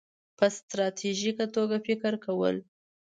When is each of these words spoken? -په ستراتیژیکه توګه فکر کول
-په 0.19 0.45
ستراتیژیکه 0.57 1.45
توګه 1.55 1.77
فکر 1.85 2.13
کول 2.25 2.55